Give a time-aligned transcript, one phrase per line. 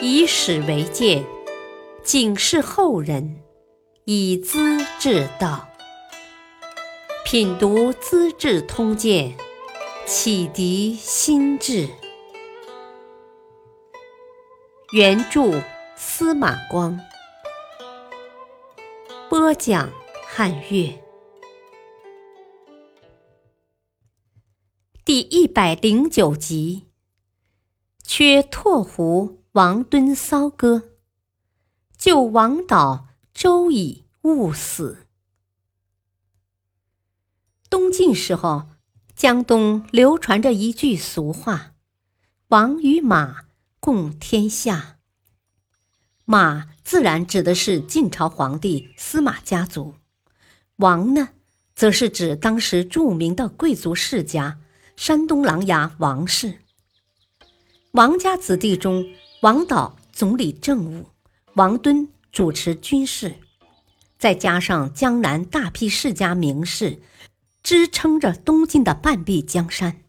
[0.00, 1.24] 以史为鉴，
[2.02, 3.42] 警示后人，
[4.04, 5.68] 以资治道。
[7.24, 9.32] 品读《资治通鉴》，
[10.06, 11.88] 启迪心智。
[14.92, 15.62] 原著
[15.96, 16.98] 司马光，
[19.30, 19.90] 播讲
[20.26, 20.98] 汉乐。
[25.04, 26.86] 第一百零九集，
[28.24, 30.90] 缺拓湖王敦骚歌，
[31.98, 35.08] 救王导周乙误死。
[37.68, 38.68] 东晋时候，
[39.16, 41.72] 江东流传着一句俗话
[42.46, 43.46] ：“王与马
[43.80, 44.98] 共天下。”
[46.24, 49.96] 马自然指的是晋朝皇帝司马家族，
[50.76, 51.30] 王呢，
[51.74, 54.60] 则是指当时著名的贵族世家
[54.94, 56.60] 山东琅琊王氏。
[57.92, 59.04] 王家子弟中，
[59.42, 61.04] 王导总理政务，
[61.56, 63.34] 王敦主持军事，
[64.18, 67.02] 再加上江南大批世家名士。
[67.62, 70.00] 支撑着东晋的半壁江山。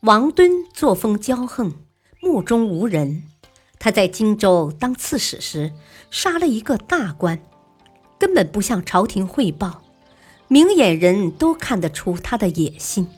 [0.00, 1.72] 王敦作风骄横，
[2.20, 3.24] 目中无人。
[3.78, 5.72] 他在荆州当刺史时，
[6.10, 7.40] 杀了一个大官，
[8.18, 9.82] 根本不向朝廷汇报，
[10.46, 13.08] 明眼人都看得出他的野心。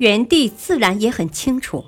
[0.00, 1.84] 元帝自然也很清楚，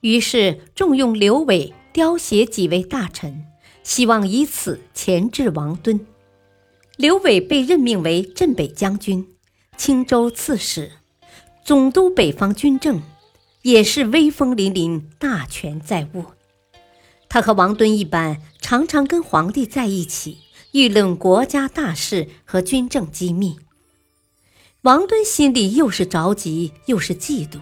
[0.00, 3.44] 于是重用刘伟雕写几位大臣，
[3.82, 6.06] 希望以此钳制王敦。
[6.96, 9.26] 刘伟被任命为镇北将军、
[9.76, 10.92] 青州刺史，
[11.64, 13.02] 总督北方军政，
[13.62, 16.36] 也是威风凛凛、大权在握。
[17.28, 20.38] 他和王敦一般，常常跟皇帝在一起
[20.70, 23.56] 议论国家大事和军政机密。
[24.86, 27.58] 王敦心里又是着急又是嫉妒，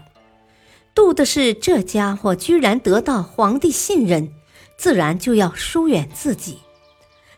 [0.95, 4.31] 妒的是这家伙居然得到皇帝信任，
[4.77, 6.59] 自然就要疏远自己。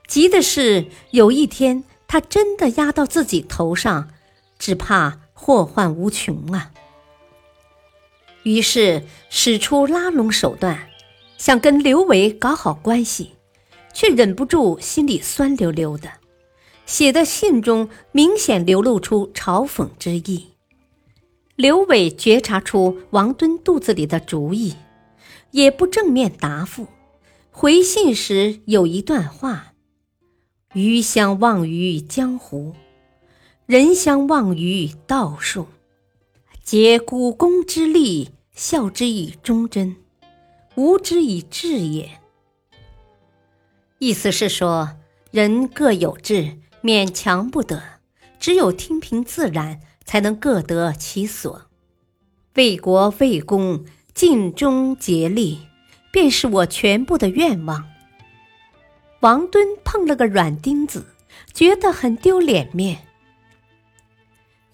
[0.08, 4.08] 急的是，有一天他真的压到自己头上，
[4.58, 6.72] 只怕祸患无穷啊！
[8.42, 10.88] 于是使出拉拢手段，
[11.38, 13.36] 想跟刘伟搞好关系，
[13.94, 16.10] 却忍不住心里酸溜溜的。
[16.86, 20.46] 写的信中明显流露出嘲讽之意。
[21.56, 24.74] 刘伟觉察出王敦肚子里的主意，
[25.50, 26.86] 也不正面答复，
[27.50, 29.72] 回信时有一段话。
[30.74, 32.74] 鱼相忘于江湖，
[33.64, 35.66] 人相忘于道术。
[36.62, 39.96] 竭股肱之力，效之以忠贞，
[40.74, 42.20] 无之以智也。
[43.98, 44.96] 意思是说，
[45.30, 47.82] 人各有志，勉强不得，
[48.38, 51.62] 只有听凭自然，才能各得其所。
[52.54, 55.66] 为国为公，尽忠竭力，
[56.12, 57.88] 便是我全部的愿望。
[59.18, 61.06] 王敦碰了个软钉子，
[61.52, 63.08] 觉得很丢脸面。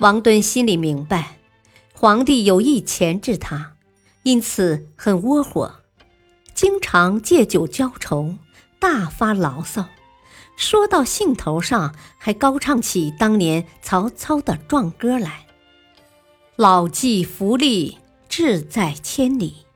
[0.01, 1.39] 王敦心里明白，
[1.95, 3.77] 皇帝有意钳制他，
[4.23, 5.77] 因此很窝火，
[6.53, 8.37] 经常借酒浇愁，
[8.79, 9.89] 大发牢骚。
[10.63, 15.45] 说到兴头上，还高唱起当年曹操的壮歌来
[16.55, 17.97] ：“老骥伏枥，
[18.29, 19.67] 志在千里；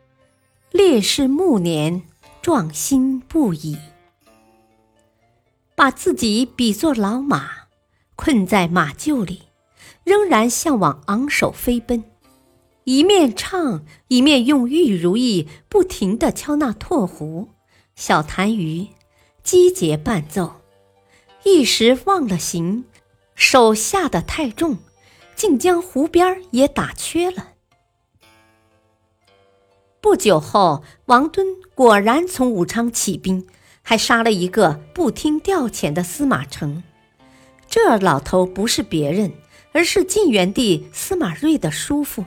[0.71, 2.03] 烈士暮年，
[2.41, 3.77] 壮心不已。”
[5.75, 7.51] 把自己比作老马，
[8.15, 9.43] 困在马厩里，
[10.05, 12.05] 仍然向往昂首飞奔，
[12.85, 17.49] 一面唱，一面用玉如意不停地敲那拓壶、
[17.97, 18.91] 小痰盂，
[19.43, 20.61] 击节伴奏，
[21.47, 22.87] 一时忘了形，
[23.37, 24.79] 手下得太重，
[25.37, 27.51] 竟将湖边也打缺了。
[30.01, 31.47] 不久后，王敦
[31.77, 33.47] 果然从武昌起兵。
[33.89, 36.83] 还杀了一个不听调遣的司马承，
[37.69, 39.33] 这老头不是别人，
[39.71, 42.25] 而是晋元帝司马睿的叔父，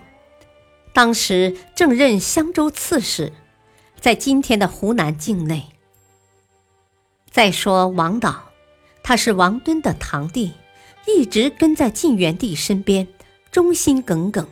[0.93, 3.33] 当时正任襄州刺史，
[3.99, 5.67] 在今天的湖南境内。
[7.29, 8.48] 再说王导，
[9.09, 10.51] 他是王敦的堂弟，
[11.07, 13.07] 一直跟在晋元帝身边，
[13.51, 14.47] 忠心耿耿，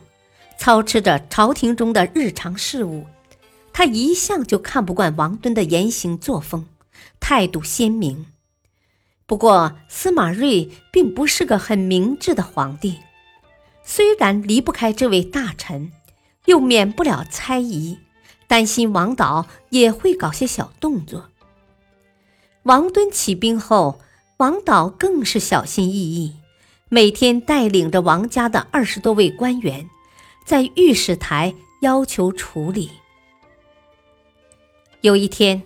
[0.57, 3.06] 操持着朝廷中的日常事务。
[3.71, 6.65] 他一向就看不惯王敦的言行作风。
[7.19, 8.25] 态度鲜明，
[9.27, 12.98] 不过司马睿并不是个很明智的皇帝，
[13.83, 15.92] 虽然离不开这位大臣，
[16.45, 18.00] 又免不了猜疑，
[18.48, 21.30] 担心王导也会搞些小动作。
[22.63, 24.01] 王敦起兵后，
[24.38, 26.36] 王导更是小心翼翼，
[26.89, 29.89] 每天带领着王家的二十多位官员，
[30.45, 32.92] 在御史台要求处理。
[35.01, 35.63] 有一天，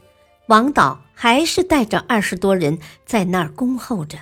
[0.48, 4.18] 王导还是带着二十多人在那儿恭候着，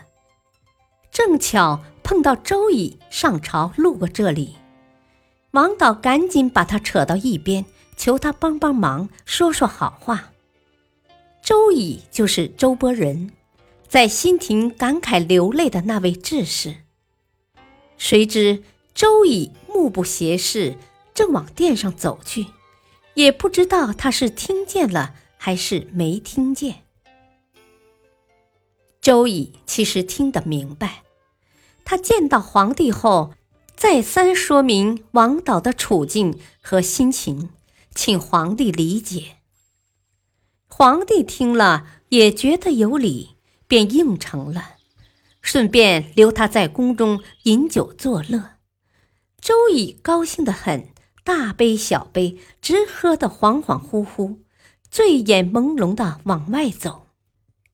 [1.12, 4.56] 正巧碰到周乙上朝路过这里，
[5.52, 7.64] 王导赶紧把他扯到一边，
[7.96, 10.32] 求他帮帮忙，说说好话。
[11.44, 13.32] 周乙就是周伯仁，
[13.90, 16.76] 在新亭感慨流泪的那位志士。
[17.98, 18.64] 谁知
[18.94, 20.78] 周乙目不斜视，
[21.16, 22.46] 正往殿上走去。
[23.16, 26.84] 也不知道他是听见了还是没听见。
[29.02, 31.02] 周乙其实听得明白，
[31.84, 33.34] 他见到皇帝后，
[33.76, 37.50] 再三说明王导的处境和心情，
[37.96, 39.38] 请皇帝理解。
[40.68, 43.32] 皇帝听了也觉得有理，
[43.70, 44.76] 便应承了，
[45.42, 48.58] 顺便留他在宫中饮酒作乐。
[49.40, 50.90] 周乙高兴得很。
[51.22, 54.40] 大杯小杯，直喝得恍恍惚惚，
[54.90, 57.10] 醉眼朦胧的往外走。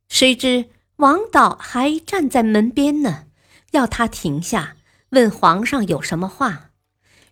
[0.09, 0.65] 谁知
[0.97, 3.27] 王导还站在门边呢，
[3.71, 4.75] 要他停下，
[5.11, 6.71] 问皇上有什么话。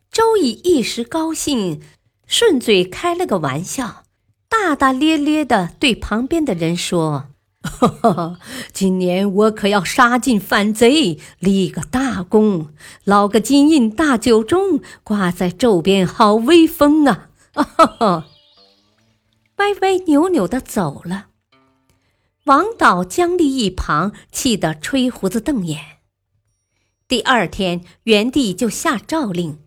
[0.09, 1.81] 周乙一时高兴，
[2.25, 4.05] 顺嘴开了个玩笑，
[4.47, 7.32] 大大咧咧的对旁边的人说。
[8.73, 12.67] 今年我可要杀尽反贼，立个大功，
[13.05, 17.29] 捞个金印大酒盅挂在周边，好威风啊！
[17.53, 18.27] 哈 哈
[19.57, 21.27] 歪歪扭扭的走了。
[22.45, 25.79] 王导僵立一旁，气得吹胡子瞪眼。
[27.07, 29.59] 第二天，元帝就下诏令，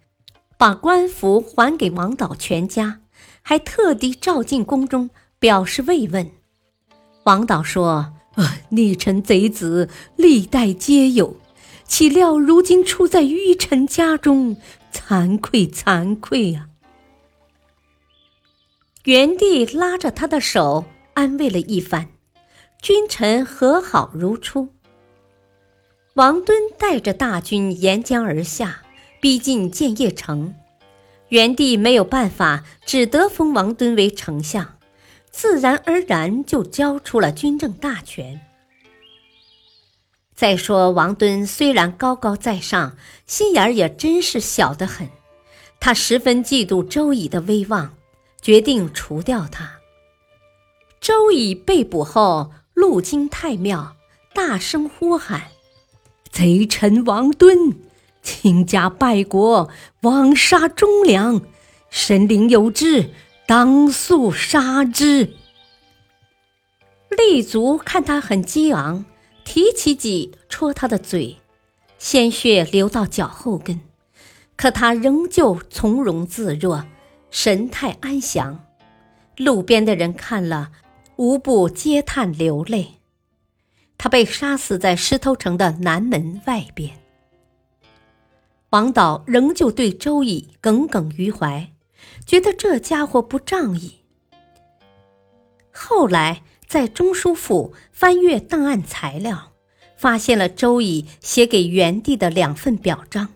[0.58, 3.00] 把官服还给王导全家，
[3.40, 5.08] 还特地召进宫中，
[5.38, 6.30] 表示慰问。
[7.26, 11.36] 王导说：“啊，逆臣贼子历代皆有，
[11.84, 14.56] 岂料如今出在愚臣家中，
[14.92, 16.68] 惭愧惭愧啊！”
[19.02, 20.84] 元帝拉着他的手
[21.14, 22.10] 安慰了一番，
[22.80, 24.68] 君臣和好如初。
[26.14, 28.82] 王敦带着大军沿江而下，
[29.20, 30.54] 逼近建业城，
[31.30, 34.75] 元帝没有办法，只得封王敦为丞相。
[35.36, 38.40] 自然而然就交出了军政大权。
[40.34, 42.96] 再说王敦虽然高高在上，
[43.26, 45.06] 心眼儿也真是小得很。
[45.78, 47.94] 他十分嫉妒周乙的威望，
[48.40, 49.72] 决定除掉他。
[51.02, 53.94] 周乙被捕后，路经太庙，
[54.32, 55.42] 大声呼喊
[56.32, 57.74] ：“贼臣王敦，
[58.22, 59.68] 倾家败国，
[60.00, 61.42] 枉杀忠良，
[61.90, 63.10] 神灵有知。”
[63.48, 65.32] 当速杀之！
[67.10, 69.04] 立足看他很激昂，
[69.44, 71.36] 提起戟戳他的嘴，
[71.96, 73.80] 鲜血流到脚后跟，
[74.56, 76.84] 可他仍旧从容自若，
[77.30, 78.64] 神态安详。
[79.36, 80.72] 路边的人看了，
[81.14, 82.94] 无不嗟叹流泪。
[83.96, 86.98] 他被杀死在石头城的南门外边。
[88.70, 91.70] 王导仍旧对周乙耿耿于怀。
[92.26, 94.00] 觉得这家伙不仗义。
[95.70, 99.52] 后来在中书府翻阅档案材料，
[99.96, 103.34] 发现了周乙写给元帝的两份表彰，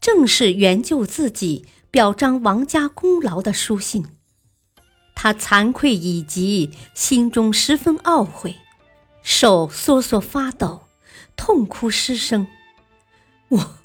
[0.00, 4.06] 正是援救自己、表彰王家功劳的书信。
[5.14, 8.56] 他惭愧已极，心中十分懊悔，
[9.22, 10.82] 手缩缩发抖，
[11.36, 12.46] 痛哭失声
[13.48, 13.76] ：“我，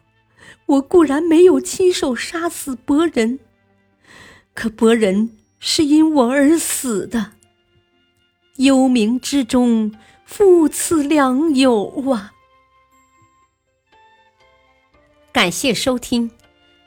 [0.66, 3.40] 我固然没有亲手杀死伯仁。”
[4.58, 7.34] 可伯仁是因我而死的，
[8.56, 9.94] 幽冥之中，
[10.26, 12.34] 父赐良友啊！
[15.32, 16.32] 感谢收听，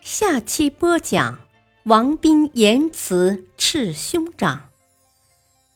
[0.00, 1.38] 下期播讲
[1.84, 4.70] 王斌言辞斥兄长，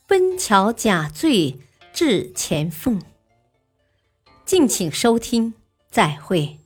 [0.08, 1.60] 温峤假醉
[1.92, 3.00] 致前凤。
[4.44, 5.54] 敬请收听，
[5.92, 6.58] 再会。